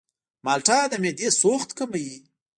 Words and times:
مالټه 0.45 0.77
د 0.91 0.93
معدې 1.03 1.27
سوخت 1.41 1.69
کموي. 1.77 2.11